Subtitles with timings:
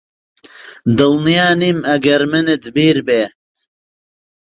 [0.97, 3.35] دڵنیا نیم ئەگەر منت بیر بێت